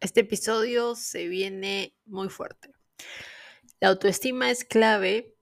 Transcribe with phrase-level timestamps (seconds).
[0.00, 2.72] Este episodio se viene muy fuerte.
[3.80, 5.34] La autoestima es clave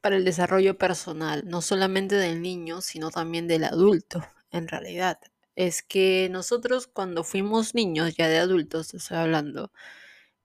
[0.00, 5.18] para el desarrollo personal, no solamente del niño, sino también del adulto, en realidad.
[5.56, 9.72] Es que nosotros cuando fuimos niños, ya de adultos estoy hablando,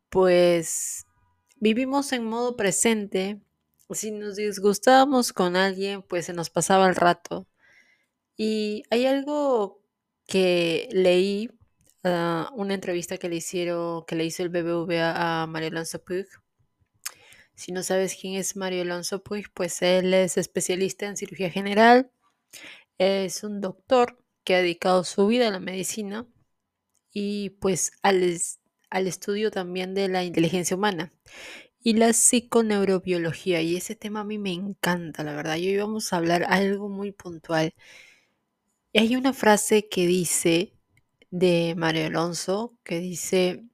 [0.10, 1.06] pues
[1.58, 3.42] vivimos en modo presente.
[3.92, 7.48] Si nos disgustábamos con alguien, pues se nos pasaba el rato.
[8.38, 9.82] Y hay algo
[10.26, 11.50] que leí,
[12.04, 16.28] uh, una entrevista que le hicieron, que le hizo el BBVA a Mario Alonso Puig.
[17.56, 22.12] Si no sabes quién es Mario Alonso Puig, pues él es especialista en cirugía general,
[22.98, 26.28] es un doctor que ha dedicado su vida a la medicina
[27.12, 28.38] y pues al,
[28.90, 31.14] al estudio también de la inteligencia humana
[31.82, 33.62] y la psiconeurobiología.
[33.62, 35.58] Y ese tema a mí me encanta, la verdad.
[35.58, 37.74] Y hoy vamos a hablar algo muy puntual.
[38.94, 40.79] Y hay una frase que dice
[41.32, 43.66] de Mario Alonso, que dice,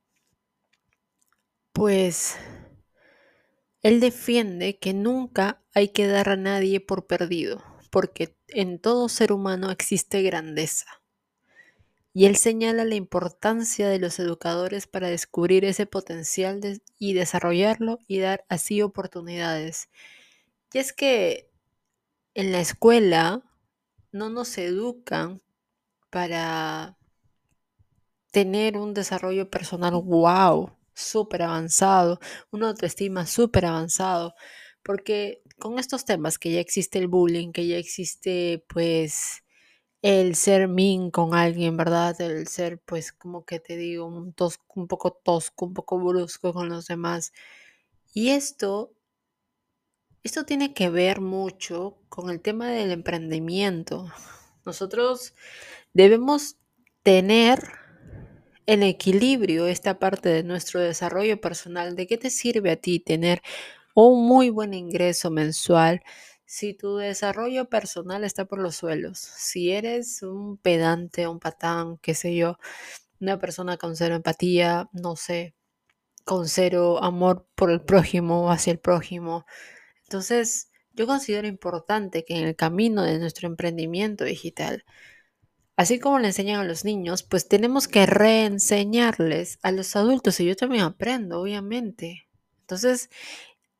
[1.72, 2.38] pues,
[3.82, 9.32] él defiende que nunca hay que dar a nadie por perdido, porque en todo ser
[9.32, 11.02] humano existe grandeza.
[12.14, 16.62] Y él señala la importancia de los educadores para descubrir ese potencial
[16.98, 19.90] y desarrollarlo y dar así oportunidades.
[20.72, 21.52] Y es que
[22.34, 23.44] en la escuela
[24.14, 25.42] no nos educan
[26.10, 26.98] para
[28.36, 32.20] tener un desarrollo personal wow, súper avanzado,
[32.52, 34.36] una autoestima súper avanzado,
[34.84, 39.42] porque con estos temas que ya existe el bullying, que ya existe pues
[40.02, 42.20] el ser min con alguien, ¿verdad?
[42.20, 44.36] El ser pues como que te digo, un,
[44.76, 47.32] un poco tosco, un poco brusco con los demás.
[48.14, 48.92] Y esto
[50.24, 54.12] esto tiene que ver mucho con el tema del emprendimiento.
[54.66, 55.36] Nosotros
[55.94, 56.58] debemos
[57.02, 57.85] tener
[58.68, 61.96] en equilibrio esta parte de nuestro desarrollo personal.
[61.96, 63.42] ¿De qué te sirve a ti tener
[63.96, 66.02] un muy buen ingreso mensual
[66.46, 69.20] si tu desarrollo personal está por los suelos?
[69.20, 72.58] Si eres un pedante, un patán, qué sé yo,
[73.20, 75.56] una persona con cero empatía, no sé,
[76.26, 79.46] con cero amor por el prójimo o hacia el prójimo,
[80.04, 84.86] entonces, yo considero importante que en el camino de nuestro emprendimiento digital,
[85.76, 90.46] así como le enseñan a los niños, pues tenemos que reenseñarles a los adultos y
[90.46, 92.28] yo también aprendo, obviamente.
[92.62, 93.10] Entonces,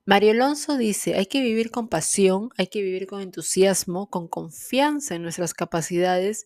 [0.06, 5.16] Mario Alonso dice, hay que vivir con pasión, hay que vivir con entusiasmo, con confianza
[5.16, 6.46] en nuestras capacidades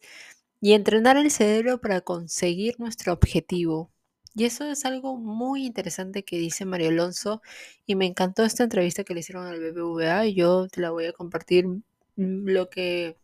[0.61, 3.91] y entrenar el cerebro para conseguir nuestro objetivo.
[4.35, 7.41] Y eso es algo muy interesante que dice Mario Alonso
[7.85, 11.05] y me encantó esta entrevista que le hicieron al BBVA y yo te la voy
[11.05, 11.81] a compartir mm,
[12.15, 13.17] lo que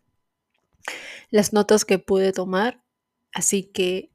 [1.30, 2.82] las notas que pude tomar,
[3.32, 4.10] así que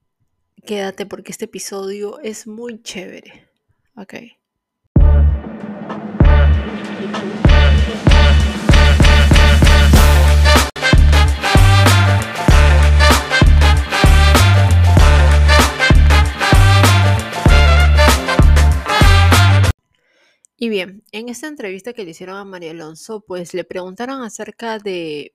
[0.66, 3.50] quédate porque este episodio es muy chévere.
[3.96, 4.16] Ok.
[20.64, 24.78] Y bien, en esta entrevista que le hicieron a María Alonso, pues le preguntaron acerca
[24.78, 25.34] de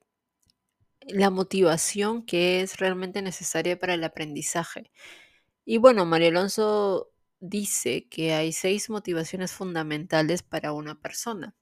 [1.07, 4.91] la motivación que es realmente necesaria para el aprendizaje.
[5.65, 11.55] Y bueno, María Alonso dice que hay seis motivaciones fundamentales para una persona.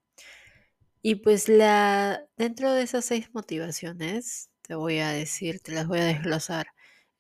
[1.03, 6.01] Y pues la, dentro de esas seis motivaciones, te voy a decir, te las voy
[6.01, 6.69] a desglosar.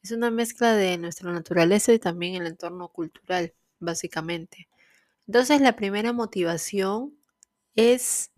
[0.02, 4.68] Es una mezcla de nuestra naturaleza y también el entorno cultural, básicamente.
[5.26, 7.18] Entonces la primera motivación
[7.76, 8.30] es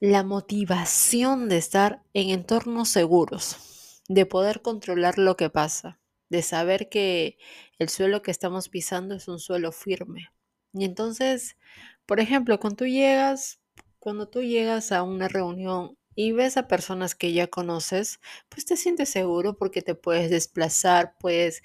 [0.00, 6.88] la motivación de estar en entornos seguros, de poder controlar lo que pasa, de saber
[6.88, 7.38] que
[7.78, 10.28] el suelo que estamos pisando es un suelo firme.
[10.74, 11.56] Y entonces,
[12.04, 13.60] por ejemplo, cuando tú llegas,
[13.98, 18.20] cuando tú llegas a una reunión y ves a personas que ya conoces,
[18.50, 21.62] pues te sientes seguro porque te puedes desplazar, puedes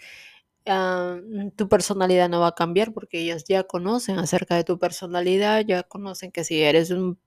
[0.66, 5.66] mm, tu personalidad no va a cambiar porque ellos ya conocen acerca de tu personalidad,
[5.66, 7.20] ya conocen que si eres un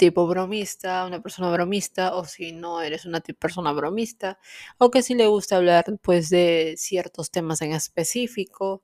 [0.00, 4.38] tipo bromista, una persona bromista, o si no eres una persona bromista,
[4.78, 8.82] o que si le gusta hablar pues de ciertos temas en específico.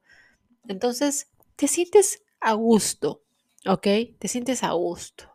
[0.69, 3.23] Entonces, te sientes a gusto,
[3.67, 3.87] ¿ok?
[4.19, 5.33] Te sientes a gusto.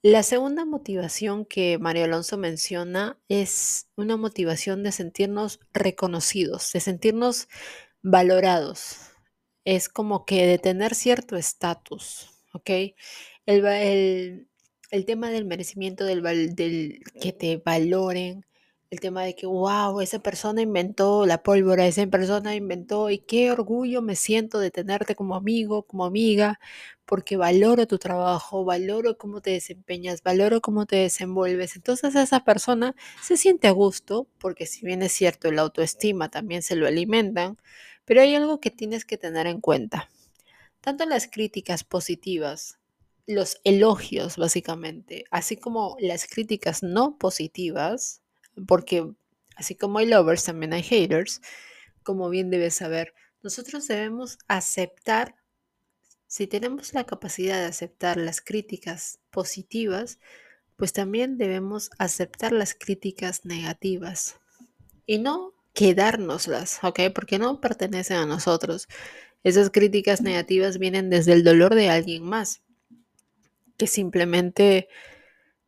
[0.00, 7.48] La segunda motivación que Mario Alonso menciona es una motivación de sentirnos reconocidos, de sentirnos
[8.02, 8.96] valorados.
[9.64, 12.70] Es como que de tener cierto estatus, ¿ok?
[13.44, 14.48] El,
[15.04, 16.22] tema del merecimiento, del,
[16.54, 18.44] del, que te valoren,
[18.90, 23.50] el tema de que, wow, esa persona inventó la pólvora, esa persona inventó y qué
[23.50, 26.60] orgullo me siento de tenerte como amigo, como amiga,
[27.04, 31.76] porque valoro tu trabajo, valoro cómo te desempeñas, valoro cómo te desenvuelves.
[31.76, 36.62] Entonces esa persona se siente a gusto, porque si bien es cierto, la autoestima también
[36.62, 37.58] se lo alimentan,
[38.04, 40.08] pero hay algo que tienes que tener en cuenta.
[40.80, 42.78] Tanto las críticas positivas
[43.26, 48.22] los elogios, básicamente, así como las críticas no positivas,
[48.66, 49.12] porque
[49.56, 51.40] así como hay lovers, también hay haters,
[52.02, 55.36] como bien debes saber, nosotros debemos aceptar,
[56.28, 60.18] si tenemos la capacidad de aceptar las críticas positivas,
[60.76, 64.36] pues también debemos aceptar las críticas negativas
[65.06, 67.00] y no quedárnoslas, ¿ok?
[67.14, 68.88] Porque no pertenecen a nosotros.
[69.42, 72.62] Esas críticas negativas vienen desde el dolor de alguien más
[73.76, 74.88] que simplemente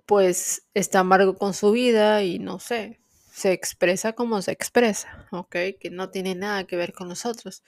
[0.06, 3.00] pues está amargo con su vida y no sé,
[3.30, 5.54] se expresa como se expresa, ¿ok?
[5.78, 7.62] Que no tiene nada que ver con nosotros.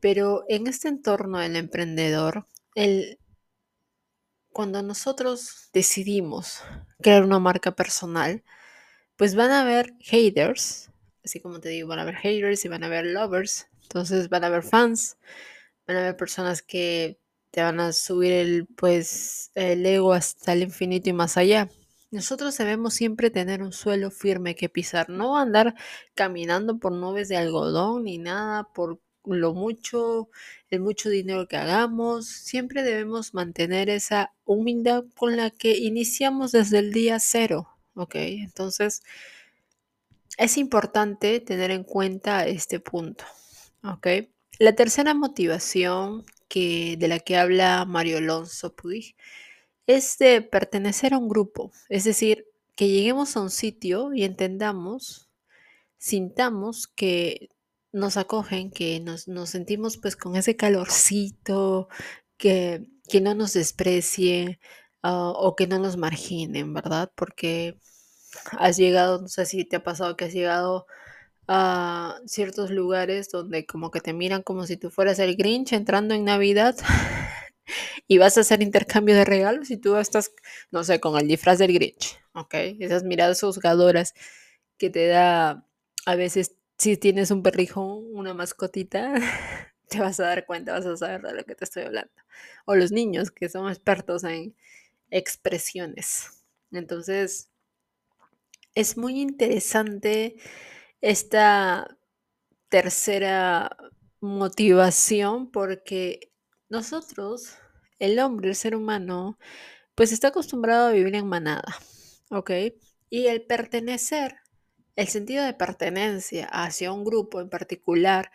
[0.00, 3.18] Pero en este entorno del emprendedor, el,
[4.52, 6.62] cuando nosotros decidimos
[7.00, 8.44] crear una marca personal,
[9.16, 10.90] pues van a haber haters,
[11.24, 14.44] así como te digo, van a haber haters y van a haber lovers, entonces van
[14.44, 15.18] a haber fans,
[15.86, 17.18] van a haber personas que
[17.52, 21.68] te van a subir el, pues, el ego hasta el infinito y más allá.
[22.10, 25.74] Nosotros debemos siempre tener un suelo firme que pisar, no andar
[26.14, 30.28] caminando por nubes de algodón ni nada por lo mucho,
[30.70, 32.26] el mucho dinero que hagamos.
[32.26, 38.14] Siempre debemos mantener esa humildad con la que iniciamos desde el día cero, ¿ok?
[38.16, 39.02] Entonces,
[40.38, 43.24] es importante tener en cuenta este punto,
[43.84, 44.06] ¿ok?
[44.58, 46.24] La tercera motivación
[46.60, 49.16] de la que habla Mario Alonso Puig
[49.86, 52.46] es de pertenecer a un grupo, es decir,
[52.76, 55.30] que lleguemos a un sitio y entendamos,
[55.98, 57.48] sintamos que
[57.92, 61.88] nos acogen, que nos, sentimos pues con ese calorcito,
[62.36, 64.60] que, que no nos desprecie
[65.02, 67.12] ah, o que no nos marginen, ¿verdad?
[67.14, 67.78] Porque
[68.58, 70.86] has llegado, no sé si te ha pasado que has llegado
[71.48, 76.14] a ciertos lugares donde como que te miran como si tú fueras el Grinch entrando
[76.14, 76.76] en Navidad
[78.08, 80.32] y vas a hacer intercambio de regalos y tú estás,
[80.70, 82.54] no sé, con el disfraz del Grinch, ¿ok?
[82.80, 84.14] Esas miradas juzgadoras
[84.78, 85.66] que te da
[86.06, 89.14] a veces si tienes un perrijo, una mascotita,
[89.88, 92.12] te vas a dar cuenta, vas a saber de lo que te estoy hablando.
[92.64, 94.54] O los niños que son expertos en
[95.10, 96.42] expresiones.
[96.72, 97.50] Entonces,
[98.74, 100.36] es muy interesante
[101.02, 101.98] esta
[102.70, 103.76] tercera
[104.20, 106.32] motivación porque
[106.70, 107.56] nosotros,
[107.98, 109.38] el hombre, el ser humano,
[109.94, 111.76] pues está acostumbrado a vivir en manada,
[112.30, 112.50] ¿ok?
[113.10, 114.36] Y el pertenecer,
[114.96, 118.30] el sentido de pertenencia hacia un grupo en particular,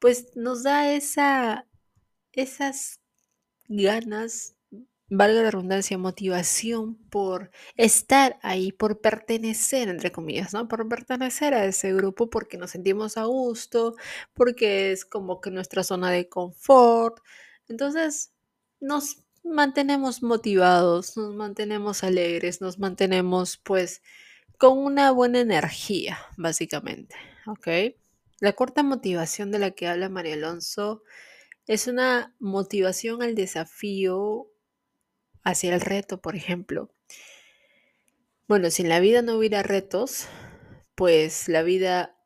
[0.00, 1.66] pues nos da esa,
[2.32, 3.00] esas
[3.68, 4.57] ganas
[5.10, 10.68] valga la redundancia, motivación por estar ahí, por pertenecer, entre comillas, ¿no?
[10.68, 13.96] Por pertenecer a ese grupo porque nos sentimos a gusto,
[14.34, 17.18] porque es como que nuestra zona de confort.
[17.68, 18.32] Entonces,
[18.80, 24.02] nos mantenemos motivados, nos mantenemos alegres, nos mantenemos pues
[24.58, 27.14] con una buena energía, básicamente,
[27.46, 27.68] ¿ok?
[28.40, 31.02] La corta motivación de la que habla María Alonso
[31.66, 34.48] es una motivación al desafío
[35.48, 36.90] hacia el reto, por ejemplo.
[38.46, 40.26] Bueno, si en la vida no hubiera retos,
[40.94, 42.16] pues la vida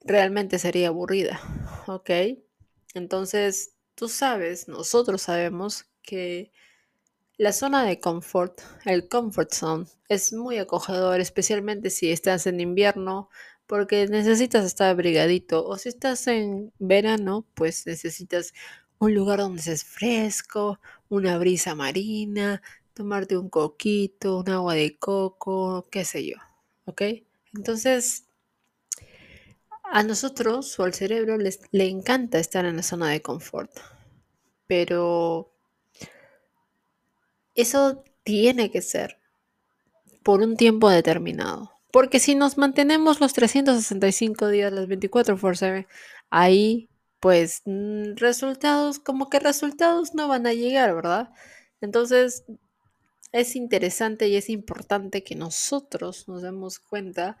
[0.00, 1.40] realmente sería aburrida,
[1.86, 2.10] ¿ok?
[2.94, 6.52] Entonces, tú sabes, nosotros sabemos que
[7.36, 13.28] la zona de confort, el comfort zone, es muy acogedor, especialmente si estás en invierno,
[13.66, 18.52] porque necesitas estar abrigadito, o si estás en verano, pues necesitas
[19.02, 20.78] un lugar donde es fresco,
[21.08, 22.62] una brisa marina,
[22.94, 26.36] tomarte un coquito, un agua de coco, qué sé yo,
[26.84, 27.02] ¿ok?
[27.52, 28.26] Entonces,
[29.82, 33.72] a nosotros o al cerebro les, le encanta estar en la zona de confort,
[34.68, 35.52] pero
[37.56, 39.18] eso tiene que ser
[40.22, 41.72] por un tiempo determinado.
[41.90, 45.88] Porque si nos mantenemos los 365 días, las 24 por 7,
[46.30, 46.88] ahí
[47.22, 51.30] pues mm, resultados, como que resultados no van a llegar, ¿verdad?
[51.80, 52.42] Entonces,
[53.30, 57.38] es interesante y es importante que nosotros nos demos cuenta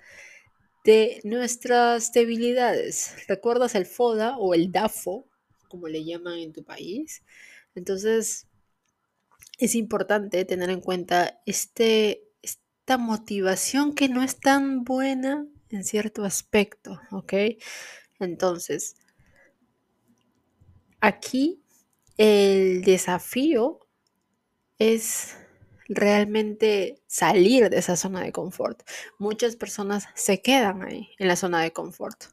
[0.84, 3.16] de nuestras debilidades.
[3.26, 5.26] ¿Recuerdas el FODA o el DAFO,
[5.66, 7.24] como le llaman en tu país?
[7.74, 8.46] Entonces,
[9.58, 16.24] es importante tener en cuenta este, esta motivación que no es tan buena, en cierto
[16.24, 17.32] aspecto, ¿ok?
[18.20, 18.94] Entonces,
[21.02, 21.60] aquí
[22.16, 23.80] el desafío
[24.78, 25.36] es
[25.88, 28.82] realmente salir de esa zona de confort.
[29.18, 32.24] Muchas personas se quedan ahí, en la zona de confort.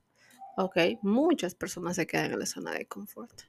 [0.55, 0.77] ¿Ok?
[1.01, 3.41] Muchas personas se quedan en la zona de confort.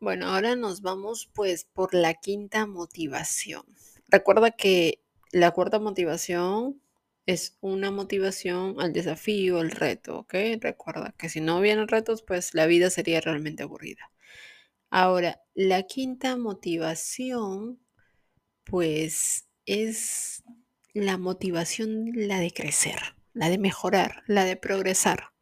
[0.00, 3.64] Bueno, ahora nos vamos pues por la quinta motivación.
[4.08, 6.80] Recuerda que la cuarta motivación
[7.24, 10.34] es una motivación al desafío, al reto, ¿ok?
[10.60, 14.10] Recuerda que si no vienen retos, pues la vida sería realmente aburrida.
[14.90, 17.80] Ahora, la quinta motivación,
[18.64, 20.42] pues es
[20.94, 22.98] la motivación, la de crecer,
[23.32, 25.32] la de mejorar, la de progresar,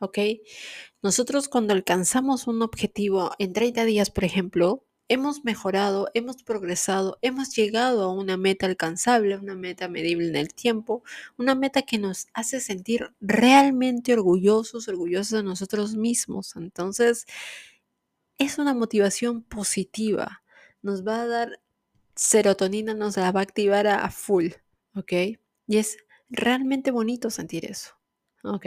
[0.00, 0.18] ¿ok?
[1.02, 7.54] Nosotros cuando alcanzamos un objetivo en 30 días, por ejemplo, hemos mejorado, hemos progresado, hemos
[7.54, 11.02] llegado a una meta alcanzable, una meta medible en el tiempo,
[11.36, 16.56] una meta que nos hace sentir realmente orgullosos, orgullosos de nosotros mismos.
[16.56, 17.26] Entonces,
[18.38, 20.42] es una motivación positiva.
[20.82, 21.60] Nos va a dar
[22.14, 24.48] serotonina, nos la va a activar a, full,
[24.94, 25.12] ¿ok?
[25.66, 25.96] Y es
[26.28, 27.94] realmente bonito sentir eso,
[28.42, 28.66] ¿ok?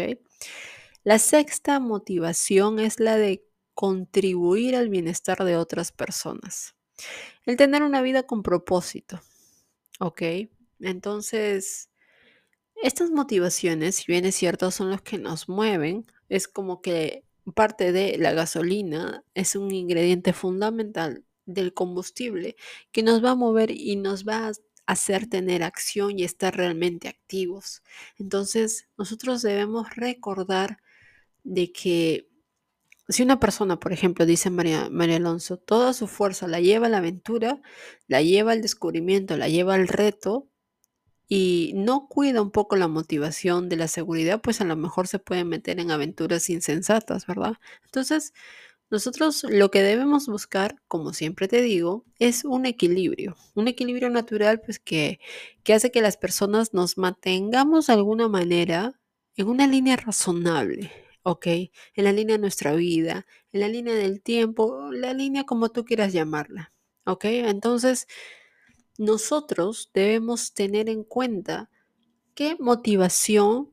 [1.03, 6.75] La sexta motivación es la de contribuir al bienestar de otras personas.
[7.45, 9.21] El tener una vida con propósito.
[9.99, 10.21] ¿Ok?
[10.79, 11.89] Entonces,
[12.81, 17.23] estas motivaciones, si bien es cierto, son los que nos mueven, es como que
[17.53, 22.55] parte de la gasolina es un ingrediente fundamental del combustible
[22.91, 24.51] que nos va a mover y nos va a
[24.85, 27.83] hacer tener acción y estar realmente activos.
[28.17, 30.79] Entonces, nosotros debemos recordar
[31.43, 32.29] de que
[33.09, 36.89] si una persona, por ejemplo, dice María, María Alonso, toda su fuerza la lleva a
[36.89, 37.61] la aventura,
[38.07, 40.49] la lleva al descubrimiento, la lleva al reto
[41.27, 45.19] y no cuida un poco la motivación de la seguridad, pues a lo mejor se
[45.19, 47.55] puede meter en aventuras insensatas, ¿verdad?
[47.85, 48.33] Entonces,
[48.89, 54.61] nosotros lo que debemos buscar, como siempre te digo, es un equilibrio, un equilibrio natural,
[54.61, 55.19] pues que,
[55.63, 58.97] que hace que las personas nos mantengamos de alguna manera
[59.35, 60.91] en una línea razonable,
[61.23, 61.47] ¿ok?
[61.47, 65.83] En la línea de nuestra vida, en la línea del tiempo, la línea como tú
[65.83, 66.73] quieras llamarla,
[67.05, 67.25] ¿ok?
[67.25, 68.07] Entonces,
[68.97, 71.69] nosotros debemos tener en cuenta
[72.35, 73.71] qué motivación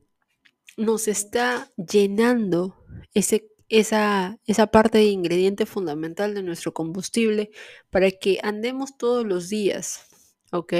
[0.77, 7.51] nos está llenando ese, esa, esa parte de ingrediente fundamental de nuestro combustible
[7.89, 10.07] para que andemos todos los días,
[10.51, 10.73] ¿ok?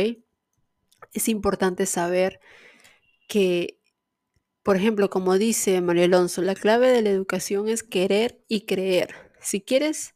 [1.14, 2.40] Es importante saber
[3.28, 3.80] que
[4.66, 9.14] por ejemplo, como dice María Alonso, la clave de la educación es querer y creer.
[9.40, 10.16] Si quieres,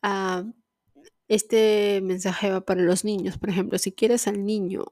[0.00, 0.44] ah,
[1.28, 3.38] este mensaje va para los niños.
[3.38, 4.86] Por ejemplo, si quieres al niño,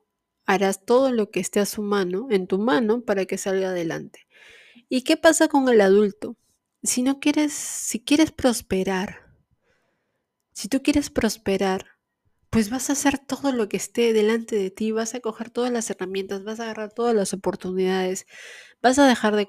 [0.45, 4.27] harás todo lo que esté a su mano, en tu mano, para que salga adelante.
[4.89, 6.37] ¿Y qué pasa con el adulto?
[6.83, 9.27] Si no quieres, si quieres prosperar,
[10.53, 11.87] si tú quieres prosperar,
[12.51, 15.73] pues vas a hacer todo lo que esté delante de ti, vas a coger todas
[15.73, 18.27] las herramientas, vas a agarrar todas las oportunidades,
[18.81, 19.47] vas a dejar de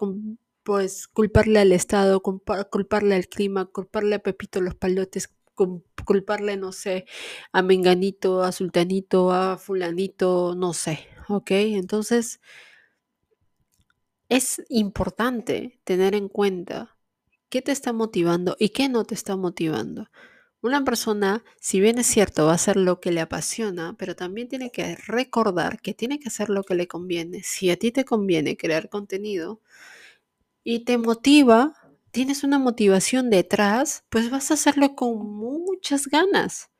[0.63, 5.29] pues culparle al Estado, culparle al clima, culparle a Pepito los palotes,
[6.05, 7.05] culparle, no sé,
[7.51, 11.51] a Menganito, a Sultanito, a Fulanito, no sé, ¿ok?
[11.51, 12.39] Entonces,
[14.29, 16.97] es importante tener en cuenta
[17.49, 20.07] qué te está motivando y qué no te está motivando.
[20.61, 24.49] Una persona, si bien es cierto, va a hacer lo que le apasiona, pero también
[24.49, 27.43] tiene que recordar que tiene que hacer lo que le conviene.
[27.43, 29.61] Si a ti te conviene crear contenido
[30.63, 31.73] y te motiva,
[32.17, 36.71] tienes una motivación detrás, pues vas a hacerlo con muchas ganas.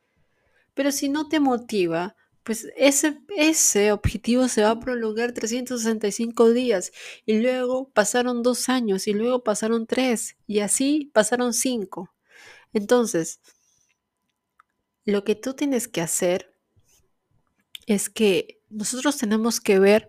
[0.74, 6.90] Pero si no te motiva, pues ese, ese objetivo se va a prolongar 365 días
[7.24, 12.12] y luego pasaron dos años y luego pasaron tres y así pasaron cinco.
[12.72, 13.38] Entonces,
[15.04, 16.52] lo que tú tienes que hacer
[17.86, 20.08] es que nosotros tenemos que ver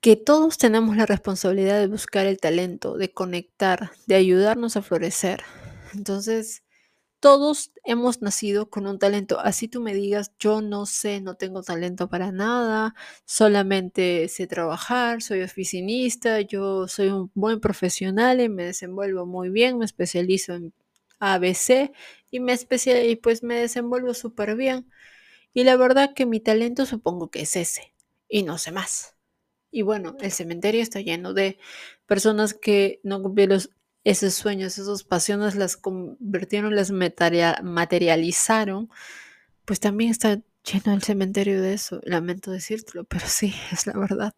[0.00, 5.42] que todos tenemos la responsabilidad de buscar el talento, de conectar, de ayudarnos a florecer.
[5.94, 6.62] Entonces,
[7.20, 9.40] todos hemos nacido con un talento.
[9.40, 12.94] Así tú me digas, yo no sé, no tengo talento para nada,
[13.26, 19.78] solamente sé trabajar, soy oficinista, yo soy un buen profesional y me desenvuelvo muy bien,
[19.78, 20.72] me especializo en
[21.18, 21.92] ABC
[22.30, 24.90] y me especial y pues me desenvuelvo súper bien.
[25.52, 27.94] Y la verdad que mi talento supongo que es ese
[28.28, 29.19] y no sé más.
[29.70, 31.58] Y bueno, el cementerio está lleno de
[32.06, 33.60] personas que no cumplieron
[34.04, 38.90] esos sueños, esas pasiones, las convirtieron, las materializaron.
[39.64, 42.00] Pues también está lleno el cementerio de eso.
[42.04, 44.34] Lamento decírtelo, pero sí, es la verdad.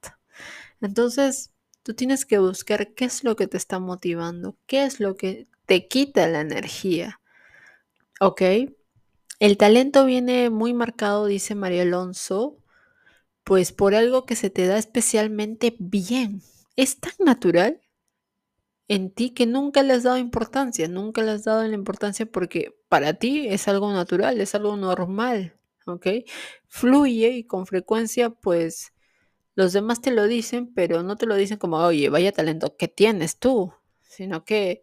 [0.81, 5.17] Entonces, Tú tienes que buscar qué es lo que te está motivando, qué es lo
[5.17, 7.21] que te quita la energía.
[8.21, 8.43] ¿Ok?
[9.41, 12.57] El talento viene muy marcado, dice María Alonso,
[13.45, 16.43] pues por algo que se te da especialmente bien.
[16.77, 17.81] Es tan natural
[18.89, 22.75] en ti que nunca le has dado importancia, nunca le has dado la importancia porque
[22.89, 25.57] para ti es algo natural, es algo normal,
[25.87, 26.07] ¿ok?
[26.69, 28.93] Fluye y con frecuencia pues
[29.55, 32.89] los demás te lo dicen, pero no te lo dicen como, oye, vaya talento que
[32.89, 34.83] tienes tú, sino que,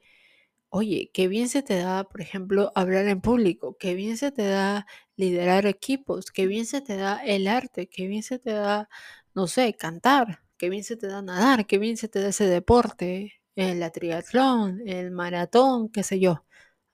[0.70, 4.44] oye, qué bien se te da, por ejemplo, hablar en público, qué bien se te
[4.46, 4.88] da
[5.20, 8.88] liderar equipos, qué bien se te da el arte, qué bien se te da,
[9.36, 12.46] no sé, cantar, qué bien se te da nadar, qué bien se te da ese
[12.46, 16.46] deporte, el triatlón, el maratón, qué sé yo.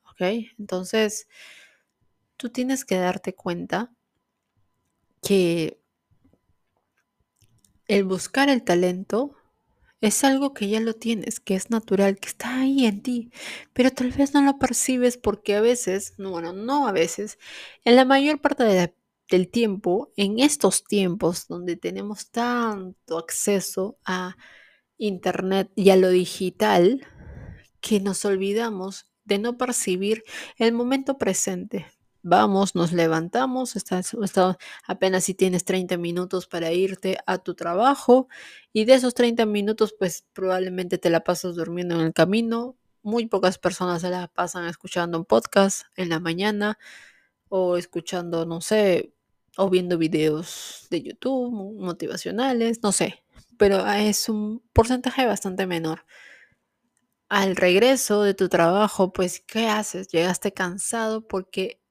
[0.10, 0.22] ¿Ok?
[0.58, 1.28] Entonces,
[2.36, 3.92] tú tienes que darte cuenta
[5.22, 5.80] que
[7.88, 9.36] el buscar el talento
[10.02, 13.32] es algo que ya lo tienes, que es natural, que está ahí en ti,
[13.74, 17.40] pero tal vez no lo percibes porque a veces, no, bueno, no a veces,
[17.84, 18.94] en la mayor parte
[19.30, 24.36] del tiempo, en estos tiempos donde tenemos tanto acceso a
[24.98, 27.06] Internet y a lo digital,
[27.82, 30.24] que nos olvidamos de no percibir
[30.58, 31.88] el momento presente.
[32.28, 34.16] Vamos, nos levantamos, estás,
[34.88, 38.30] apenas si tienes 30 minutos para irte a tu trabajo
[38.74, 42.76] y de esos 30 minutos pues probablemente te la pasas durmiendo en el camino.
[43.04, 46.80] Muy pocas personas se la pasan escuchando un podcast en la mañana
[47.48, 49.14] o escuchando, no sé,
[49.56, 53.24] o viendo videos de YouTube motivacionales, no sé,
[53.60, 56.06] pero es un porcentaje bastante menor
[57.30, 60.08] al regreso de tu trabajo, pues, ¿qué haces?
[60.08, 61.82] Llegaste cansado porque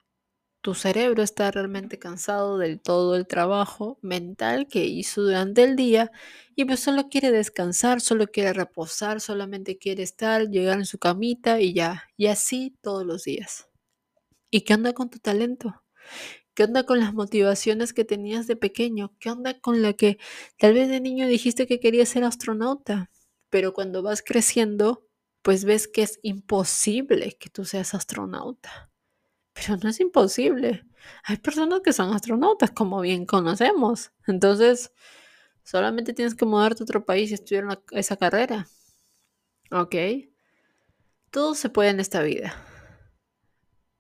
[0.65, 6.11] tu cerebro está realmente cansado del todo el trabajo mental que hizo durante el día
[6.57, 11.61] y pues solo quiere descansar, solo quiere reposar, solamente quiere estar, llegar en su camita
[11.61, 13.69] y ya, y así todos los días.
[14.51, 15.83] ¿Y qué onda con tu talento?
[16.55, 19.15] ¿Qué onda con las motivaciones que tenías de pequeño?
[19.21, 20.17] ¿Qué onda con la que
[20.59, 23.11] tal vez de niño dijiste que querías ser astronauta?
[23.51, 25.07] Pero cuando vas creciendo,
[25.43, 28.94] pues ves que es imposible que tú seas astronauta.
[29.55, 30.85] Pero no es imposible.
[31.25, 34.13] Hay personas que son astronautas, como bien conocemos.
[34.27, 34.93] Entonces,
[35.63, 38.67] solamente tienes que mudarte a otro país y estudiar esa carrera.
[39.71, 39.95] ¿Ok?
[41.31, 42.55] Todo se puede en esta vida.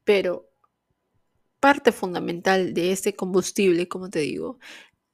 [0.04, 0.50] Pero
[1.60, 4.58] parte fundamental de este combustible, como te digo,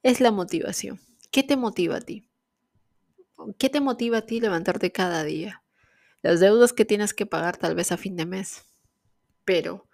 [0.03, 0.99] es la motivación.
[1.31, 2.29] ¿Qué te motiva a ti?
[3.57, 5.61] ¿Qué te motiva a ti levantarte cada día?
[6.21, 8.65] las deudas que tienes que pagar tal vez a fin de mes.
[9.45, 9.87] Pero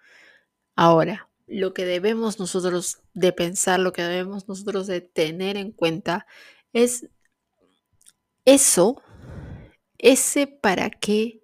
[0.78, 6.24] ahora, lo que debemos nosotros de pensar, lo que debemos nosotros de tener en cuenta
[6.72, 7.08] es
[8.44, 9.02] eso,
[9.98, 11.42] ese para qué,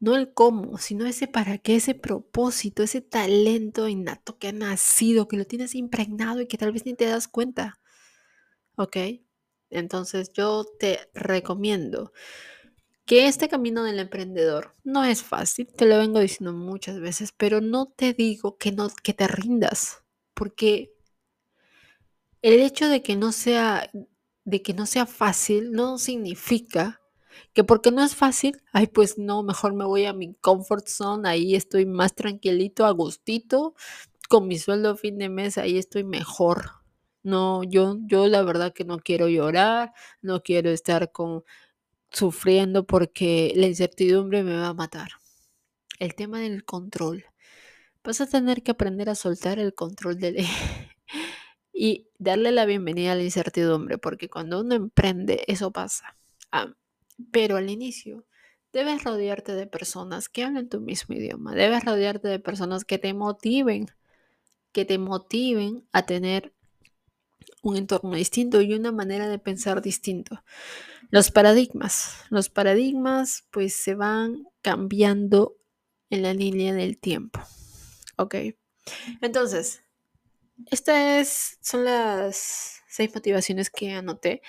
[0.00, 5.28] no el cómo, sino ese para qué, ese propósito, ese talento innato que ha nacido,
[5.28, 7.80] que lo tienes impregnado y que tal vez ni te das cuenta.
[8.76, 8.96] ¿Ok?
[9.70, 12.12] Entonces yo te recomiendo
[13.12, 17.60] que este camino del emprendedor no es fácil, te lo vengo diciendo muchas veces, pero
[17.60, 20.94] no te digo que no que te rindas, porque
[22.40, 23.90] el hecho de que no sea
[24.46, 27.02] de que no sea fácil no significa
[27.52, 31.28] que porque no es fácil, ay, pues no, mejor me voy a mi comfort zone,
[31.28, 33.74] ahí estoy más tranquilito, a gustito,
[34.30, 36.70] con mi sueldo fin de mes, ahí estoy mejor.
[37.22, 41.44] No, yo yo la verdad que no quiero llorar, no quiero estar con
[42.12, 45.12] sufriendo porque la incertidumbre me va a matar.
[45.98, 47.24] El tema del control.
[48.04, 50.44] Vas a tener que aprender a soltar el control de
[51.72, 56.16] y darle la bienvenida a la incertidumbre, porque cuando uno emprende, eso pasa.
[56.50, 56.74] Ah,
[57.30, 58.24] pero al inicio,
[58.72, 61.54] debes rodearte de personas que hablen tu mismo idioma.
[61.54, 63.86] Debes rodearte de personas que te motiven,
[64.72, 66.52] que te motiven a tener
[67.62, 70.42] un entorno distinto y una manera de pensar distinto.
[71.12, 72.24] Los paradigmas.
[72.30, 75.58] Los paradigmas pues se van cambiando
[76.08, 77.38] en la línea del tiempo.
[78.16, 78.34] ¿Ok?
[79.20, 79.84] Entonces,
[80.70, 84.40] estas son las seis motivaciones que anoté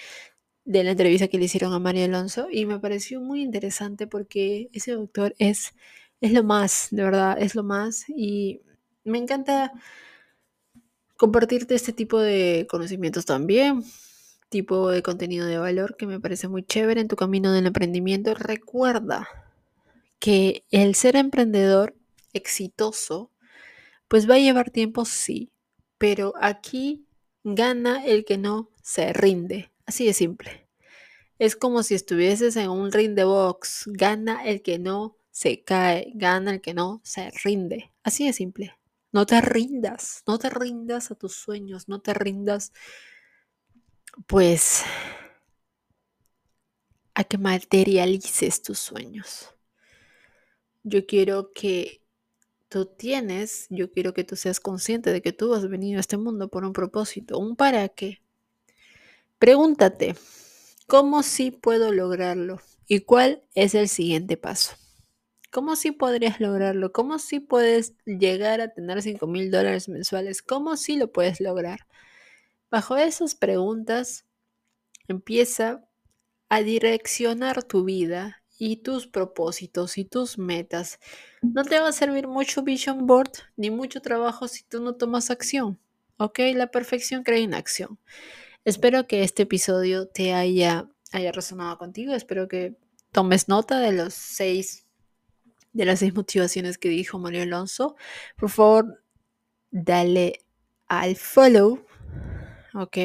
[0.64, 4.70] de la entrevista que le hicieron a María Alonso y me pareció muy interesante porque
[4.72, 5.74] ese doctor es,
[6.22, 8.62] es lo más, de verdad, es lo más y
[9.04, 9.74] me encanta
[11.18, 13.84] compartirte este tipo de conocimientos también,
[14.54, 18.36] tipo de contenido de valor que me parece muy chévere en tu camino del emprendimiento.
[18.36, 19.28] Recuerda
[20.20, 21.96] que el ser emprendedor
[22.34, 23.32] exitoso,
[24.08, 25.52] pues va a llevar tiempo, sí,
[25.98, 27.08] pero aquí
[27.44, 30.68] gana el que no se rinde, así de simple.
[31.40, 33.86] Es como si estuvieses en un ring de box.
[33.88, 37.92] Gana el que no se cae, gana el que no se rinde.
[38.04, 38.78] Así de simple.
[39.12, 42.72] No te rindas, no te rindas a tus sueños, no te rindas,
[44.28, 44.84] pues,
[47.14, 49.50] a que materialices tus sueños.
[50.84, 52.02] Yo quiero que
[52.70, 56.18] tú tienes, yo quiero que tú seas consciente de que tú has venido a este
[56.18, 58.22] mundo por un propósito, un para qué.
[59.40, 60.16] Pregúntate,
[60.88, 62.62] ¿cómo sí puedo lograrlo?
[62.88, 64.76] ¿Y cuál es el siguiente paso?
[65.52, 66.92] ¿Cómo sí podrías lograrlo?
[66.92, 70.42] ¿Cómo sí puedes llegar a tener 5 mil dólares mensuales?
[70.42, 71.82] ¿Cómo sí lo puedes lograr?
[72.74, 74.26] Bajo esas preguntas
[75.08, 75.88] empieza
[76.50, 81.00] a direccionar tu vida y tus propósitos y tus metas.
[81.44, 85.30] No te va a servir mucho vision board ni mucho trabajo si tú no tomas
[85.30, 85.80] acción.
[86.18, 86.40] ¿Ok?
[86.56, 88.00] La perfección crea en acción.
[88.66, 92.16] Espero que este episodio te haya, haya resonado contigo.
[92.16, 92.76] Espero que
[93.12, 94.88] tomes nota de los seis
[95.74, 97.98] de las seis motivaciones que dijo Mario Alonso.
[98.36, 99.04] Por favor,
[99.70, 100.44] dale
[100.88, 101.86] al follow.
[102.74, 102.98] Ok.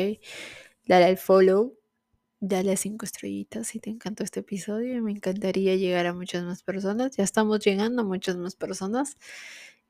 [0.86, 1.78] Dale al follow
[2.40, 6.62] dale a cinco estrellitas si te encantó este episodio me encantaría llegar a muchas más
[6.62, 7.16] personas.
[7.16, 9.16] Ya estamos llegando a muchas más personas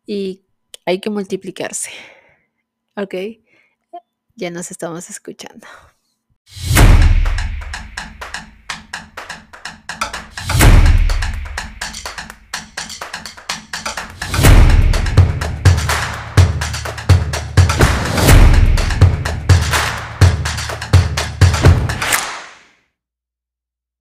[0.07, 0.45] y
[0.87, 1.91] hay que multiplicarse.
[2.97, 3.15] ¿Ok?
[4.35, 5.67] Ya nos estamos escuchando.